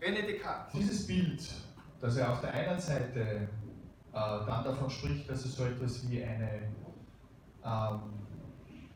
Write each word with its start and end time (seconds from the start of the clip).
René. 0.00 0.22
Dieses 0.72 1.06
Bild, 1.06 1.42
dass 2.00 2.16
er 2.16 2.32
auf 2.32 2.40
der 2.40 2.52
einen 2.52 2.80
Seite 2.80 3.20
äh, 3.20 3.46
dann 4.12 4.64
davon 4.64 4.88
spricht, 4.88 5.28
dass 5.28 5.44
es 5.44 5.56
so 5.56 5.64
etwas 5.64 6.08
wie 6.08 6.22
eine 6.22 6.72
ähm, 7.64 8.00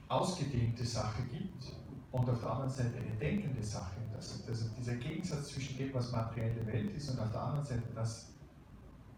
ausgedehnte 0.08 0.84
Sache 0.84 1.22
gibt 1.24 1.72
und 2.12 2.28
auf 2.28 2.40
der 2.40 2.50
anderen 2.50 2.70
Seite 2.70 2.96
eine 2.98 3.16
denkende 3.18 3.62
Sache. 3.62 3.96
Das, 4.14 4.46
also 4.46 4.68
dieser 4.78 4.94
Gegensatz 4.96 5.48
zwischen 5.48 5.76
dem, 5.78 5.92
was 5.94 6.12
materielle 6.12 6.64
Welt 6.66 6.94
ist 6.96 7.10
und 7.10 7.18
auf 7.18 7.32
der 7.32 7.40
anderen 7.40 7.64
Seite 7.64 7.82
das, 7.94 8.28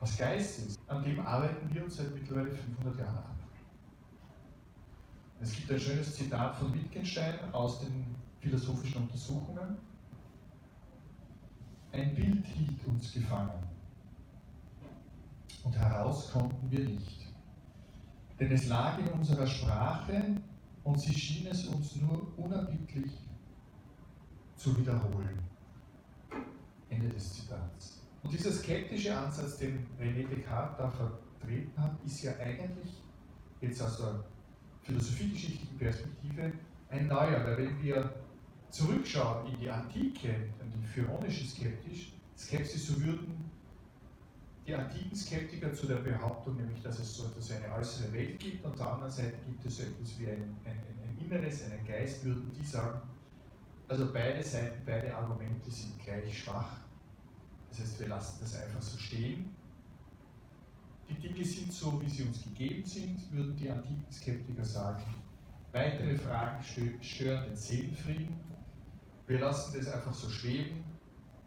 was 0.00 0.16
Geist 0.16 0.66
ist, 0.66 0.80
an 0.86 1.02
dem 1.02 1.20
arbeiten 1.20 1.72
wir 1.72 1.84
uns 1.84 1.96
seit 1.96 2.14
mittlerweile 2.14 2.50
500 2.50 2.98
Jahren 2.98 3.18
ab. 3.18 3.36
Es 5.40 5.52
gibt 5.52 5.70
ein 5.70 5.80
schönes 5.80 6.14
Zitat 6.14 6.56
von 6.56 6.72
Wittgenstein 6.72 7.34
aus 7.52 7.80
den 7.80 8.14
philosophischen 8.40 9.02
Untersuchungen. 9.02 9.76
Ein 11.94 12.12
Bild 12.12 12.44
hielt 12.46 12.84
uns 12.88 13.12
gefangen 13.12 13.62
und 15.62 15.76
heraus 15.78 16.32
konnten 16.32 16.68
wir 16.68 16.80
nicht. 16.80 17.32
Denn 18.40 18.50
es 18.50 18.66
lag 18.66 18.98
in 18.98 19.06
unserer 19.08 19.46
Sprache 19.46 20.40
und 20.82 21.00
sie 21.00 21.14
schien 21.14 21.46
es 21.46 21.66
uns 21.66 21.94
nur 21.96 22.36
unerbittlich 22.36 23.12
zu 24.56 24.76
wiederholen. 24.76 25.38
Ende 26.88 27.10
des 27.10 27.32
Zitats. 27.32 28.02
Und 28.24 28.32
dieser 28.32 28.50
skeptische 28.50 29.16
Ansatz, 29.16 29.58
den 29.58 29.86
René 30.00 30.26
Descartes 30.26 30.76
da 30.76 30.90
vertreten 30.90 31.80
hat, 31.80 31.96
ist 32.04 32.22
ja 32.22 32.32
eigentlich 32.40 33.04
jetzt 33.60 33.80
aus 33.80 33.98
der 33.98 34.24
philosophiegeschichtlichen 34.82 35.78
Perspektive 35.78 36.52
ein 36.88 37.06
neuer, 37.06 37.44
weil 37.44 37.56
wenn 37.58 37.82
wir 37.82 38.23
zurückschauen 38.74 39.46
in 39.52 39.60
die 39.60 39.70
Antike, 39.70 40.28
in 40.28 40.70
die 40.72 40.86
pyrrhonische 40.92 41.46
Skepsis, 41.46 42.86
so 42.86 43.00
würden 43.00 43.50
die 44.66 44.74
antiken 44.74 45.14
Skeptiker 45.14 45.72
zu 45.72 45.86
der 45.86 45.96
Behauptung, 45.96 46.56
nämlich 46.56 46.82
dass 46.82 46.98
es 46.98 47.16
so 47.16 47.26
etwas 47.26 47.50
wie 47.50 47.54
eine 47.54 47.72
äußere 47.72 48.12
Welt 48.12 48.40
gibt 48.40 48.64
und 48.64 48.72
auf 48.72 48.76
der 48.76 48.92
anderen 48.92 49.12
Seite 49.12 49.36
gibt 49.46 49.64
es 49.64 49.76
so 49.76 49.82
etwas 49.84 50.18
wie 50.18 50.26
ein, 50.26 50.56
ein, 50.64 50.82
ein 51.02 51.24
Inneres, 51.24 51.62
einen 51.64 51.86
Geist, 51.86 52.24
würden 52.24 52.50
die 52.58 52.66
sagen, 52.66 53.00
also 53.86 54.12
beide 54.12 54.42
Seiten, 54.42 54.82
beide 54.84 55.14
Argumente 55.14 55.70
sind 55.70 55.96
gleich 56.02 56.42
schwach. 56.42 56.78
Das 57.70 57.80
heißt, 57.80 58.00
wir 58.00 58.08
lassen 58.08 58.38
das 58.40 58.56
einfach 58.60 58.82
so 58.82 58.98
stehen. 58.98 59.54
Die 61.08 61.14
Dinge 61.14 61.44
sind 61.44 61.72
so, 61.72 62.00
wie 62.02 62.08
sie 62.08 62.24
uns 62.24 62.42
gegeben 62.42 62.84
sind, 62.84 63.20
würden 63.30 63.54
die 63.56 63.70
antiken 63.70 64.10
Skeptiker 64.10 64.64
sagen. 64.64 65.14
Weitere 65.70 66.16
Fragen 66.16 66.64
stören 67.02 67.44
den 67.44 67.56
Seelenfrieden. 67.56 68.54
Wir 69.26 69.38
lassen 69.38 69.78
das 69.78 69.92
einfach 69.92 70.14
so 70.14 70.28
schweben, 70.28 70.84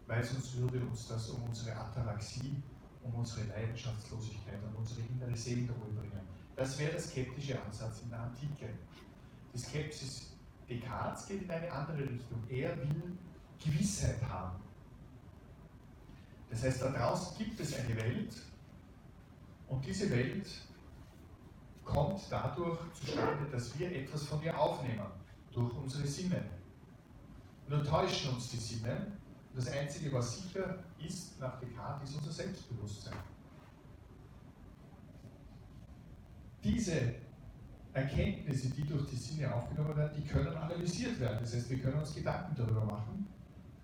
weil 0.06 0.24
sonst 0.24 0.56
würde 0.56 0.80
uns 0.80 1.06
das 1.08 1.28
um 1.30 1.42
unsere 1.44 1.76
Ataraxie 1.76 2.62
um 3.02 3.14
unsere 3.14 3.46
Leidenschaftslosigkeit 3.46 4.62
und 4.64 4.74
unsere 4.76 5.00
innere 5.00 5.36
Seelenruhe 5.36 5.90
bringen. 5.92 6.20
Das 6.56 6.78
wäre 6.78 6.92
der 6.92 7.00
skeptische 7.00 7.60
Ansatz 7.62 8.02
in 8.02 8.10
der 8.10 8.20
Antike. 8.20 8.68
Die 9.54 9.58
Skepsis 9.58 10.32
Descartes 10.68 11.26
geht 11.26 11.42
in 11.42 11.50
eine 11.50 11.72
andere 11.72 12.00
Richtung. 12.00 12.42
Er 12.48 12.76
will 12.76 13.16
Gewissheit 13.64 14.20
haben. 14.28 14.60
Das 16.50 16.62
heißt, 16.62 16.82
da 16.82 16.90
draußen 16.90 17.38
gibt 17.38 17.60
es 17.60 17.74
eine 17.74 17.96
Welt 17.96 18.34
und 19.68 19.84
diese 19.84 20.10
Welt 20.10 20.46
kommt 21.84 22.20
dadurch 22.30 22.78
zustande, 22.92 23.50
dass 23.50 23.78
wir 23.78 23.90
etwas 23.94 24.24
von 24.24 24.42
ihr 24.42 24.58
aufnehmen, 24.58 25.06
durch 25.52 25.74
unsere 25.74 26.06
Sinne. 26.06 26.42
Nur 27.68 27.84
täuschen 27.84 28.34
uns 28.34 28.50
die 28.50 28.56
Sinne 28.56 29.06
das 29.54 29.72
Einzige, 29.72 30.12
was 30.12 30.40
sicher 30.40 30.78
ist 31.04 31.40
nach 31.40 31.58
Descartes, 31.58 32.10
ist 32.10 32.18
unser 32.18 32.32
Selbstbewusstsein. 32.32 33.14
Diese 36.62 37.14
Erkenntnisse, 37.92 38.70
die 38.70 38.86
durch 38.86 39.06
die 39.10 39.16
Sinne 39.16 39.52
aufgenommen 39.52 39.96
werden, 39.96 40.12
die 40.16 40.28
können 40.28 40.56
analysiert 40.56 41.18
werden. 41.18 41.38
Das 41.40 41.54
heißt, 41.54 41.70
wir 41.70 41.78
können 41.78 41.98
uns 41.98 42.14
Gedanken 42.14 42.54
darüber 42.56 42.84
machen. 42.84 43.26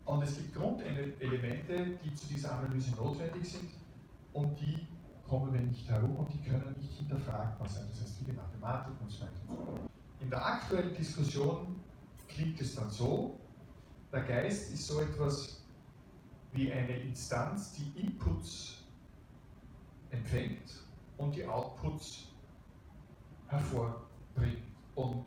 Und 0.05 0.23
es 0.23 0.37
gibt 0.37 0.55
Grundelemente, 0.55 1.99
die 2.05 2.15
zu 2.15 2.27
dieser 2.29 2.53
Analyse 2.59 2.95
notwendig 2.95 3.51
sind 3.51 3.71
und 4.33 4.61
die 4.61 4.87
kommen 5.27 5.53
wir 5.53 5.61
nicht 5.61 5.89
herum 5.89 6.17
und 6.17 6.33
die 6.33 6.49
können 6.49 6.75
nicht 6.79 6.93
hinterfragbar 6.99 7.69
sein. 7.69 7.87
Das 7.91 8.03
heißt, 8.03 8.21
wie 8.21 8.25
die 8.27 8.37
Mathematik 8.37 8.95
und 9.01 9.11
so 9.11 9.23
weiter. 9.23 9.81
In 10.21 10.31
der 10.31 10.45
aktuellen 10.45 10.95
Diskussion 10.95 11.81
klingt 12.29 12.61
es 12.61 12.75
dann 12.75 12.91
so, 12.91 13.41
der 14.15 14.23
Geist 14.23 14.73
ist 14.73 14.87
so 14.87 15.01
etwas 15.01 15.61
wie 16.53 16.73
eine 16.73 16.97
Instanz, 17.01 17.73
die 17.73 18.01
Inputs 18.01 18.85
empfängt 20.11 20.85
und 21.17 21.35
die 21.35 21.45
Outputs 21.45 22.29
hervorbringt. 23.49 24.63
Und 24.95 25.27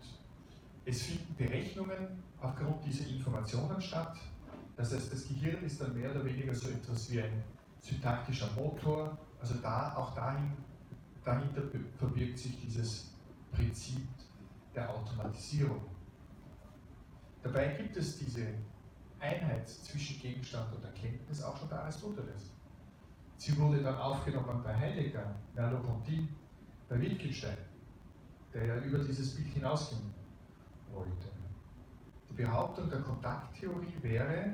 es 0.85 1.01
finden 1.01 1.35
Berechnungen 1.35 2.23
aufgrund 2.39 2.85
dieser 2.85 3.05
Informationen 3.07 3.81
statt. 3.81 4.17
Das 4.77 4.93
heißt, 4.93 5.11
das 5.11 5.27
Gehirn 5.27 5.63
ist 5.65 5.81
dann 5.81 5.93
mehr 5.93 6.11
oder 6.11 6.23
weniger 6.23 6.55
so 6.55 6.69
etwas 6.69 7.11
wie 7.11 7.21
ein 7.21 7.43
syntaktischer 7.81 8.49
Motor. 8.55 9.17
Also 9.41 9.55
da, 9.55 9.95
auch 9.97 10.15
dahin, 10.15 10.53
dahinter 11.25 11.63
verbirgt 11.97 12.39
sich 12.39 12.57
dieses 12.61 13.11
Prinzip 13.51 14.07
der 14.73 14.89
Automatisierung. 14.89 15.81
Dabei 17.43 17.73
gibt 17.73 17.97
es 17.97 18.17
diese 18.17 18.47
Einheit 19.19 19.67
zwischen 19.67 20.19
Gegenstand 20.19 20.73
und 20.75 20.83
Erkenntnis 20.83 21.41
auch 21.41 21.57
schon 21.57 21.69
bei 21.69 21.77
Aristoteles. 21.77 22.51
Sie 23.37 23.57
wurde 23.57 23.81
dann 23.81 23.95
aufgenommen 23.95 24.61
bei 24.63 24.75
Heidegger, 24.75 25.35
Merleau-Ponty, 25.55 26.27
bei 26.89 26.99
Wittgenstein, 27.01 27.57
der 28.53 28.65
ja 28.65 28.77
über 28.79 28.99
dieses 28.99 29.35
Bild 29.35 29.47
hinausgehen 29.49 30.13
wollte. 30.91 31.27
Die 32.29 32.33
Behauptung 32.33 32.89
der 32.89 33.01
Kontakttheorie 33.01 33.93
wäre, 34.01 34.51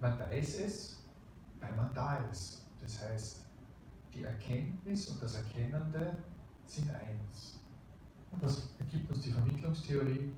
man 0.00 0.18
weiß 0.18 0.60
es, 0.60 1.04
weil 1.60 1.72
man 1.76 1.92
da 1.94 2.16
ist. 2.30 2.66
Das 2.80 3.02
heißt, 3.02 3.46
die 4.14 4.24
Erkenntnis 4.24 5.08
und 5.08 5.22
das 5.22 5.36
Erkennende 5.36 6.16
sind 6.64 6.90
eins. 6.90 7.60
Und 8.30 8.42
das 8.42 8.70
ergibt 8.78 9.10
uns 9.10 9.22
die 9.22 9.32
Vermittlungstheorie, 9.32 10.32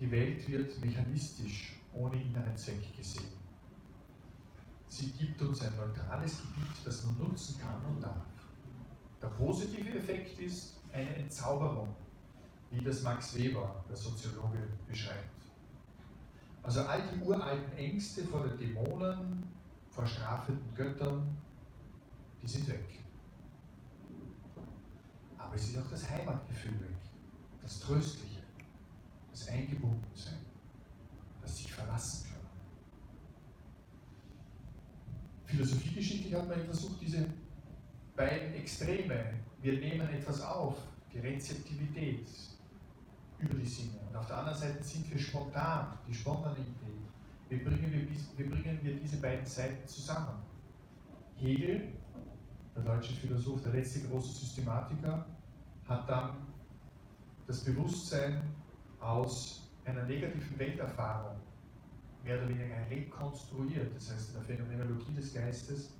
die 0.00 0.10
Welt 0.10 0.48
wird 0.48 0.80
mechanistisch 0.80 1.80
ohne 1.92 2.20
inneren 2.20 2.56
Zweck 2.56 2.96
gesehen. 2.96 3.32
Sie 4.88 5.10
gibt 5.10 5.40
uns 5.42 5.60
ein 5.62 5.76
neutrales 5.76 6.40
Gebiet, 6.40 6.76
das 6.84 7.04
man 7.04 7.18
nutzen 7.18 7.60
kann 7.60 7.84
und 7.84 8.02
darf. 8.02 8.26
Der 9.20 9.28
positive 9.28 9.98
Effekt 9.98 10.38
ist 10.38 10.80
eine 10.92 11.16
Entzauberung, 11.16 11.94
wie 12.70 12.82
das 12.82 13.02
Max 13.02 13.34
Weber, 13.36 13.84
der 13.88 13.96
Soziologe, 13.96 14.68
beschreibt. 14.86 15.38
Also 16.62 16.82
all 16.82 17.02
die 17.02 17.20
uralten 17.22 17.72
Ängste 17.76 18.24
vor 18.24 18.46
den 18.46 18.56
Dämonen, 18.58 19.42
vor 19.90 20.06
strafenden 20.06 20.74
Göttern, 20.74 21.36
die 22.42 22.46
sind 22.46 22.68
weg. 22.68 23.00
Aber 25.36 25.54
es 25.54 25.68
ist 25.68 25.78
auch 25.78 25.90
das 25.90 26.08
Heimatgefühl 26.08 26.80
weg, 26.80 26.96
das 27.62 27.80
Tröstliche, 27.80 28.37
das 29.48 29.54
Eingebundensein 29.54 30.38
das 31.40 31.56
sich 31.56 31.72
verlassen 31.72 32.28
kann. 32.30 32.40
Philosophiegeschichtlich 35.46 36.34
hat 36.34 36.48
man 36.48 36.64
versucht, 36.64 37.00
diese 37.00 37.26
beiden 38.16 38.54
Extreme, 38.54 39.34
wir 39.62 39.72
nehmen 39.80 40.08
etwas 40.10 40.42
auf, 40.42 40.76
die 41.12 41.20
Rezeptivität 41.20 42.28
über 43.38 43.54
die 43.54 43.66
Sinne. 43.66 43.98
Und 44.08 44.16
auf 44.16 44.26
der 44.26 44.38
anderen 44.38 44.58
Seite 44.58 44.82
sind 44.82 45.10
wir 45.10 45.18
spontan, 45.18 45.98
die 46.06 46.14
Spontanität. 46.14 46.66
Wie 47.48 47.56
bringen 47.56 47.90
wir, 47.90 48.06
wie 48.36 48.50
bringen 48.50 48.78
wir 48.82 48.96
diese 48.96 49.16
beiden 49.18 49.46
Seiten 49.46 49.86
zusammen? 49.88 50.42
Hegel, 51.36 51.92
der 52.76 52.82
deutsche 52.82 53.14
Philosoph, 53.14 53.62
der 53.62 53.72
letzte 53.72 54.00
große 54.06 54.40
Systematiker, 54.40 55.24
hat 55.86 56.10
dann 56.10 56.36
das 57.46 57.64
Bewusstsein 57.64 58.42
aus 59.00 59.68
einer 59.84 60.04
negativen 60.04 60.58
Welterfahrung 60.58 61.36
mehr 62.24 62.38
oder 62.38 62.48
weniger 62.48 62.76
rekonstruiert. 62.90 63.94
Das 63.94 64.12
heißt, 64.12 64.28
in 64.28 64.34
der 64.34 64.42
Phänomenologie 64.42 65.14
des 65.14 65.32
Geistes 65.32 65.90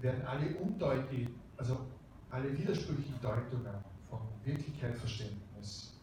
werden 0.00 0.24
alle 0.26 0.54
undeutig, 0.56 1.28
also 1.56 1.86
alle 2.30 2.56
widersprüchlichen 2.56 3.20
Deutungen 3.20 3.74
von 4.08 4.20
Wirklichkeitsverständnis 4.44 6.00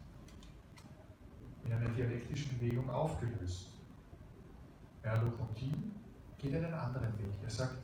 in 1.66 1.74
einer 1.74 1.90
dialektischen 1.90 2.58
Bewegung 2.58 2.90
aufgelöst. 2.90 3.70
Merleau-Ponty 5.04 5.72
geht 6.38 6.54
einen 6.56 6.74
anderen 6.74 7.18
Weg. 7.18 7.34
Er 7.44 7.50
sagt, 7.50 7.78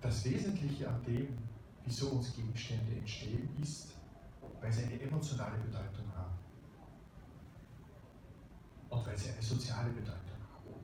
das 0.00 0.24
Wesentliche 0.24 0.88
an 0.88 1.02
dem, 1.04 1.36
wieso 1.84 2.10
uns 2.10 2.34
Gegenstände 2.34 2.96
entstehen, 2.96 3.48
ist, 3.60 3.94
weil 4.60 4.72
sie 4.72 4.84
eine 4.84 5.00
emotionale 5.00 5.58
Bedeutung 5.58 6.06
haben 6.14 6.35
und 8.88 9.06
weil 9.06 9.16
sie 9.16 9.30
eine 9.30 9.42
soziale 9.42 9.90
Bedeutung 9.90 10.20
haben. 10.52 10.74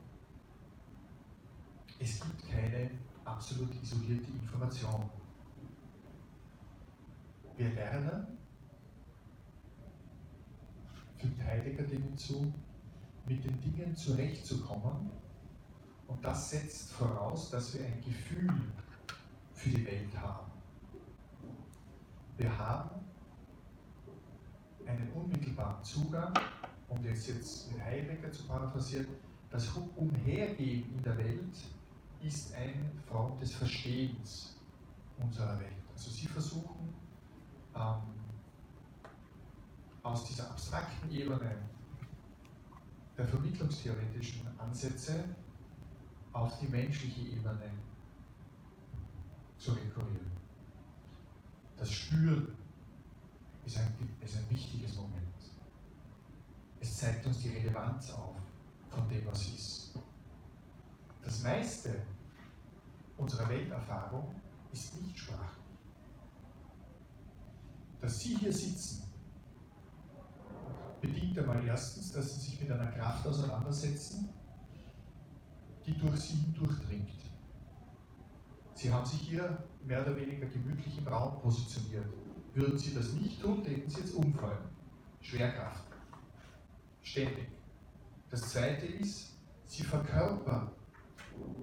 es 1.99 2.19
gibt 2.19 2.49
keine 2.51 2.91
absolut 3.25 3.69
isolierte 3.81 4.31
Information. 4.31 5.09
Wir 7.55 7.69
lernen, 7.73 8.37
fügt 11.17 11.41
Heidegger 11.43 11.83
dem 11.83 12.17
zu, 12.17 12.53
mit 13.25 13.43
den 13.43 13.61
Dingen 13.61 13.95
zurechtzukommen. 13.95 15.11
Und 16.07 16.25
das 16.25 16.49
setzt 16.49 16.91
voraus, 16.91 17.49
dass 17.49 17.73
wir 17.73 17.85
ein 17.85 18.01
Gefühl 18.03 18.51
für 19.53 19.69
die 19.69 19.85
Welt 19.85 20.17
haben. 20.17 20.51
Wir 22.37 22.57
haben 22.57 22.89
einen 24.85 25.09
unmittelbaren 25.13 25.81
Zugang, 25.83 26.33
um 26.93 27.03
das 27.03 27.27
jetzt 27.27 27.71
mit 27.71 27.83
Heidegger 27.83 28.31
zu 28.31 28.43
paraphrasieren, 28.43 29.07
das 29.49 29.67
Umhergehen 29.95 30.95
in 30.95 31.01
der 31.03 31.17
Welt 31.17 31.57
ist 32.21 32.53
eine 32.55 32.91
Form 33.07 33.37
des 33.39 33.53
Verstehens 33.53 34.55
unserer 35.17 35.59
Welt. 35.59 35.73
Also 35.93 36.09
sie 36.11 36.27
versuchen 36.27 36.93
ähm, 37.75 38.01
aus 40.03 40.25
dieser 40.25 40.49
abstrakten 40.49 41.11
Ebene 41.11 41.55
der 43.17 43.25
vermittlungstheoretischen 43.25 44.47
Ansätze 44.57 45.23
auf 46.31 46.59
die 46.59 46.67
menschliche 46.67 47.21
Ebene 47.21 47.71
zu 49.57 49.71
rekurrieren. 49.71 50.31
Das 51.77 51.91
Spüren 51.91 52.55
ist 53.65 53.77
ein, 53.77 53.93
ist 54.21 54.35
ein 54.35 54.49
wichtiges 54.49 54.95
Moment. 54.95 55.23
Es 56.83 56.97
zeigt 56.97 57.25
uns 57.25 57.39
die 57.39 57.47
Relevanz 57.47 58.11
auf 58.11 58.35
von 58.89 59.07
dem, 59.07 59.25
was 59.25 59.47
ist. 59.47 59.93
Das 61.23 61.41
meiste 61.41 61.95
unserer 63.15 63.47
Welterfahrung 63.47 64.35
ist 64.73 65.01
nicht 65.01 65.17
sprachlich. 65.17 65.63
Dass 68.01 68.19
Sie 68.19 68.35
hier 68.35 68.51
sitzen, 68.51 69.03
bedingt 70.99 71.39
einmal 71.39 71.65
erstens, 71.65 72.11
dass 72.11 72.33
Sie 72.33 72.49
sich 72.49 72.59
mit 72.59 72.69
einer 72.69 72.91
Kraft 72.91 73.25
auseinandersetzen, 73.27 74.27
die 75.85 75.97
durch 75.97 76.19
Sie 76.19 76.35
hindurchdringt. 76.35 77.11
Sie 78.73 78.91
haben 78.91 79.05
sich 79.05 79.21
hier 79.21 79.57
mehr 79.85 80.01
oder 80.01 80.17
weniger 80.17 80.47
gemütlich 80.47 80.97
im 80.97 81.07
Raum 81.07 81.39
positioniert. 81.39 82.07
Würden 82.53 82.77
Sie 82.77 82.93
das 82.93 83.13
nicht 83.13 83.41
tun, 83.41 83.63
täten 83.63 83.89
Sie 83.89 84.01
jetzt 84.01 84.15
umfallen. 84.15 84.67
Schwerkraft. 85.21 85.92
Ständig. 87.03 87.47
Das 88.31 88.41
zweite 88.41 88.85
ist, 88.87 89.33
Sie 89.65 89.83
verkörpern 89.83 90.69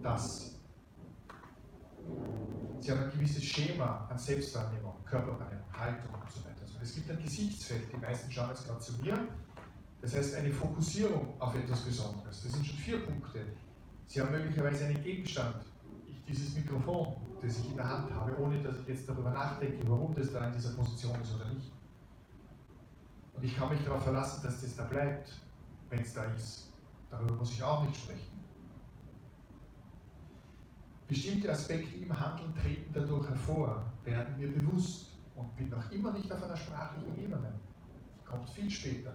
das. 0.03 0.59
Sie 2.81 2.91
haben 2.91 3.05
ein 3.05 3.11
gewisses 3.11 3.45
Schema 3.45 4.09
an 4.11 4.19
Selbstwahrnehmung, 4.19 4.95
Körperwahrnehmung, 5.05 5.73
Haltung 5.73 6.15
und 6.15 6.31
so 6.31 6.41
weiter. 6.41 6.63
Also 6.63 6.79
es 6.83 6.95
gibt 6.95 7.11
ein 7.11 7.23
Gesichtsfeld, 7.23 7.93
die 7.93 7.97
meisten 7.99 8.31
schauen 8.33 8.49
jetzt 8.51 8.67
gerade 8.67 8.81
zu 8.81 8.93
mir. 9.03 9.29
Das 10.01 10.17
heißt 10.17 10.35
eine 10.35 10.51
Fokussierung 10.51 11.35
auf 11.39 11.55
etwas 11.55 11.81
Besonderes. 11.81 12.43
Das 12.43 12.53
sind 12.53 12.67
schon 12.67 12.79
vier 12.79 13.05
Punkte. 13.05 13.45
Sie 14.07 14.21
haben 14.21 14.31
möglicherweise 14.33 14.87
einen 14.87 15.03
Gegenstand, 15.03 15.57
ich, 16.09 16.25
dieses 16.25 16.55
Mikrofon, 16.55 17.17
das 17.41 17.59
ich 17.59 17.71
in 17.71 17.77
der 17.77 17.89
Hand 17.89 18.13
habe, 18.13 18.37
ohne 18.41 18.63
dass 18.63 18.79
ich 18.81 18.89
jetzt 18.89 19.09
darüber 19.09 19.31
nachdenke, 19.31 19.89
warum 19.89 20.15
das 20.15 20.33
da 20.33 20.47
in 20.47 20.55
dieser 20.55 20.71
Position 20.71 21.21
ist 21.21 21.35
oder 21.35 21.53
nicht. 21.53 21.71
Und 23.41 23.47
ich 23.47 23.57
kann 23.57 23.71
mich 23.71 23.83
darauf 23.83 24.03
verlassen, 24.03 24.43
dass 24.43 24.61
das 24.61 24.77
da 24.77 24.85
bleibt, 24.85 25.33
wenn 25.89 26.01
es 26.01 26.13
da 26.13 26.25
ist. 26.25 26.69
Darüber 27.11 27.37
muss 27.37 27.53
ich 27.53 27.63
auch 27.63 27.83
nicht 27.85 27.97
sprechen. 27.97 28.39
Bestimmte 31.09 31.51
Aspekte 31.51 31.97
im 31.97 32.21
Handeln 32.21 32.55
treten 32.55 32.93
dadurch 32.93 33.27
hervor, 33.27 33.83
werden 34.05 34.37
mir 34.37 34.53
bewusst 34.53 35.13
und 35.37 35.57
bin 35.57 35.71
noch 35.71 35.91
immer 35.91 36.13
nicht 36.13 36.31
auf 36.31 36.43
einer 36.43 36.57
sprachlichen 36.57 37.19
Ebene. 37.19 37.55
Kommt 38.27 38.51
viel 38.51 38.71
später. 38.71 39.15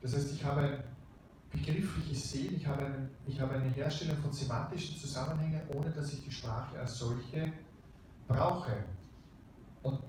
Das 0.00 0.14
heißt, 0.14 0.32
ich 0.32 0.44
habe 0.44 0.60
ein 0.60 0.84
begriffliches 1.50 2.30
Sehen, 2.30 2.54
ich 2.54 2.66
habe, 2.66 2.86
einen, 2.86 3.10
ich 3.26 3.40
habe 3.40 3.54
eine 3.54 3.70
Herstellung 3.70 4.18
von 4.18 4.32
semantischen 4.32 4.96
Zusammenhängen, 4.96 5.62
ohne 5.74 5.90
dass 5.90 6.12
ich 6.12 6.24
die 6.24 6.30
Sprache 6.30 6.78
als 6.78 6.96
solche 6.96 7.52
brauche. 8.28 8.84
Und 9.82 10.00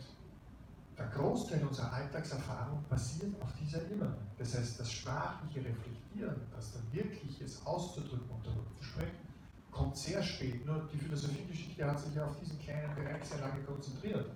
der 1.01 1.09
Großteil 1.09 1.65
unserer 1.65 1.91
Alltagserfahrung 1.93 2.83
basiert 2.89 3.33
auf 3.41 3.49
dieser 3.59 3.83
Ebene. 3.89 4.15
Das 4.37 4.55
heißt, 4.57 4.79
das 4.79 4.91
sprachliche 4.91 5.59
Reflektieren, 5.59 6.35
das 6.55 6.73
dann 6.73 6.83
wirkliches 6.91 7.65
auszudrücken 7.65 8.29
und 8.29 8.45
darüber 8.45 8.69
zu 8.77 8.83
sprechen, 8.83 9.27
kommt 9.71 9.97
sehr 9.97 10.21
spät. 10.21 10.65
Nur 10.65 10.87
die 10.93 10.97
Philosophiegeschichte 10.97 11.85
hat 11.85 11.99
sich 11.99 12.19
auf 12.19 12.37
diesen 12.39 12.59
kleinen 12.59 12.93
Bereich 12.93 13.23
sehr 13.23 13.39
lange 13.39 13.63
konzentriert. 13.63 14.29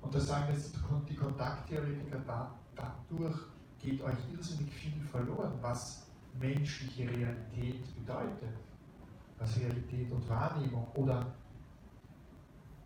Und 0.00 0.14
da 0.14 0.20
sagen 0.20 0.52
jetzt 0.52 0.74
die 1.08 1.16
Kontakttheoretiker, 1.16 2.20
dadurch 2.76 3.38
geht 3.80 4.00
euch 4.02 4.16
irrsinnig 4.32 4.72
viel 4.72 5.00
verloren, 5.10 5.58
was 5.60 6.06
menschliche 6.38 7.08
Realität 7.10 7.82
bedeutet. 7.96 8.56
Was 9.38 9.56
Realität 9.56 10.10
und 10.12 10.28
Wahrnehmung 10.28 10.86
oder 10.94 11.26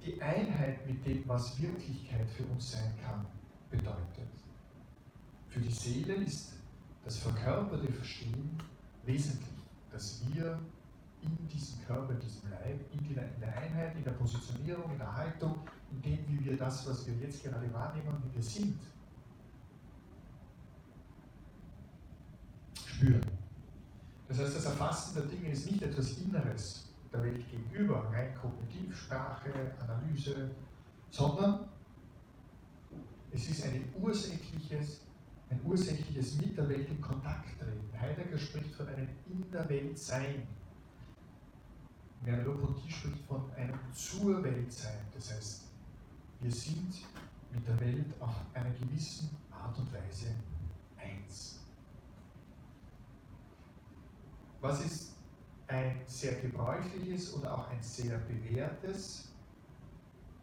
die 0.04 0.20
Einheit 0.20 0.86
mit 0.86 1.04
dem, 1.06 1.26
was 1.28 1.60
Wirklichkeit 1.60 2.28
für 2.30 2.44
uns 2.44 2.72
sein 2.72 2.92
kann, 3.04 3.26
bedeutet. 3.70 4.28
Für 5.48 5.60
die 5.60 5.70
Seele 5.70 6.14
ist 6.14 6.54
das 7.04 7.18
verkörperte 7.18 7.92
Verstehen 7.92 8.58
wesentlich, 9.04 9.48
dass 9.90 10.22
wir 10.32 10.58
in 11.22 11.48
diesem 11.48 11.84
Körper, 11.86 12.12
in 12.14 12.20
diesem 12.20 12.50
Leib, 12.50 12.80
in 12.92 13.14
der, 13.14 13.34
in 13.34 13.40
der 13.40 13.56
Einheit, 13.56 13.96
in 13.96 14.04
der 14.04 14.12
Positionierung, 14.12 14.90
in 14.92 14.98
der 14.98 15.14
Haltung, 15.14 15.56
in 15.92 16.02
dem, 16.02 16.18
wie 16.28 16.44
wir 16.44 16.56
das, 16.56 16.88
was 16.88 17.06
wir 17.06 17.14
jetzt 17.14 17.42
gerade 17.44 17.72
wahrnehmen, 17.72 18.22
wie 18.24 18.36
wir 18.36 18.42
sind, 18.42 18.78
spüren. 22.74 23.20
Das 24.28 24.38
heißt, 24.38 24.56
das 24.56 24.64
Erfassen 24.64 25.14
der 25.14 25.24
Dinge 25.24 25.50
ist 25.50 25.70
nicht 25.70 25.82
etwas 25.82 26.18
Inneres, 26.18 26.91
der 27.12 27.22
Welt 27.24 27.44
gegenüber, 27.50 28.10
rein 28.12 28.34
kognitiv, 28.34 28.96
Sprache, 28.96 29.52
Analyse, 29.80 30.50
sondern 31.10 31.68
es 33.30 33.48
ist 33.48 33.64
ein 33.64 33.92
ursächliches, 34.00 35.00
ein 35.50 35.60
ursächliches 35.64 36.36
mit 36.36 36.56
der 36.56 36.68
Welt 36.68 36.88
in 36.88 37.00
Kontakt 37.00 37.58
treten. 37.58 38.00
Heidegger 38.00 38.38
spricht 38.38 38.74
von 38.74 38.88
einem 38.88 39.08
in 39.26 39.50
der 39.50 39.68
Welt 39.68 39.98
Sein. 39.98 40.46
Merleau-Ponty 42.24 42.90
spricht 42.90 43.24
von 43.26 43.50
einem 43.54 43.78
zur 43.92 44.42
Welt 44.42 44.72
Sein. 44.72 44.98
Das 45.14 45.32
heißt, 45.32 45.64
wir 46.40 46.52
sind 46.52 46.94
mit 47.52 47.66
der 47.66 47.78
Welt 47.80 48.14
auf 48.20 48.34
einer 48.54 48.70
gewissen 48.70 49.30
Art 49.50 49.76
und 49.78 49.92
Weise 49.92 50.34
eins. 50.96 51.60
Was 54.60 54.84
ist 54.84 55.11
sehr 56.12 56.34
gebräuchliches 56.34 57.34
oder 57.34 57.54
auch 57.54 57.68
ein 57.70 57.82
sehr 57.82 58.18
bewährtes 58.18 59.28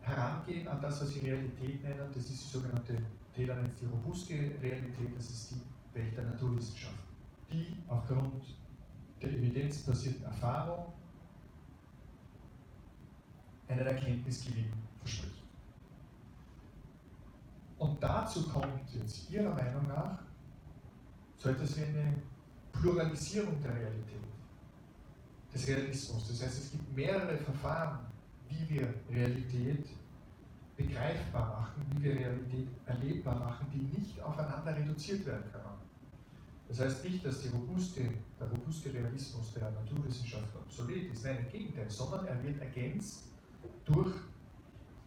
Herangehen 0.02 0.68
an 0.68 0.82
das, 0.82 1.02
was 1.02 1.16
wir 1.16 1.24
Realität 1.24 1.84
nennen. 1.84 2.10
Das 2.14 2.30
ist 2.30 2.44
die 2.46 2.58
sogenannte, 2.58 2.98
Taylor 3.36 3.56
die 3.80 3.86
robuste 3.86 4.34
Realität, 4.34 5.16
das 5.16 5.30
ist 5.30 5.52
die 5.52 5.98
Welt 5.98 6.18
der 6.18 6.26
Naturwissenschaft, 6.26 7.04
die 7.52 7.78
aufgrund 7.88 8.44
der 9.22 9.30
evidenzbasierten 9.30 10.24
Erfahrung 10.24 10.94
einen 13.68 13.86
Erkenntnisgewinn 13.86 14.74
verspricht. 15.00 15.44
Und 17.78 18.02
dazu 18.02 18.50
kommt 18.50 18.90
jetzt 18.94 19.30
Ihrer 19.30 19.54
Meinung 19.54 19.88
nach 19.88 20.20
so 21.38 21.50
etwas 21.50 21.78
wie 21.78 21.84
eine 21.84 22.16
Pluralisierung 22.74 23.62
der 23.62 23.76
Realität 23.76 24.29
des 25.54 25.68
Realismus. 25.68 26.28
Das 26.28 26.44
heißt, 26.44 26.64
es 26.64 26.72
gibt 26.72 26.96
mehrere 26.96 27.38
Verfahren, 27.38 28.00
wie 28.50 28.70
wir 28.70 28.94
Realität 29.10 29.86
begreifbar 30.78 31.62
machen, 31.62 31.86
wie 31.92 32.04
wir 32.04 32.16
Realität 32.16 32.68
erlebbar 32.86 33.40
machen, 33.40 33.68
die 33.74 34.00
nicht 34.00 34.22
aufeinander 34.22 34.76
reduziert 34.76 35.26
werden 35.26 35.52
können. 35.52 35.66
Das 36.70 36.80
heißt 36.80 37.04
nicht, 37.04 37.26
dass 37.26 37.52
robuste, 37.52 38.02
der 38.40 38.48
robuste 38.48 38.94
Realismus 38.94 39.54
der 39.54 39.72
Naturwissenschaft 39.72 40.56
obsolet 40.56 41.12
ist, 41.12 41.26
nein, 41.26 41.40
im 41.46 41.52
Gegenteil, 41.52 41.90
sondern 41.90 42.28
er 42.28 42.42
wird 42.44 42.62
ergänzt 42.62 43.24
durch 43.86 44.14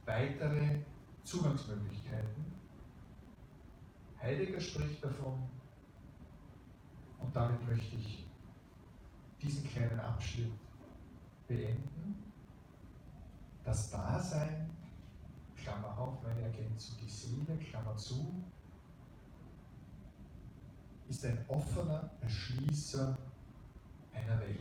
weitere 0.04 0.80
Zugangsmöglichkeiten. 1.22 2.44
Heidegger 4.20 4.60
spricht 4.60 5.04
davon, 5.04 5.38
und 7.20 7.34
damit 7.36 7.64
möchte 7.66 7.94
ich 7.96 8.26
diesen 9.42 9.68
kleinen 9.68 9.98
Abschnitt 10.00 10.52
beenden. 11.48 12.22
Das 13.64 13.90
Dasein, 13.90 14.70
Klammer 15.56 15.96
auf, 15.98 16.22
meine 16.22 16.42
Ergänzung, 16.42 16.96
die 17.02 17.10
Seele, 17.10 17.58
Klammer 17.58 17.96
zu, 17.96 18.32
ist 21.08 21.24
ein 21.24 21.44
offener 21.48 22.10
Erschließer 22.20 23.16
einer 24.14 24.40
Welt. 24.40 24.58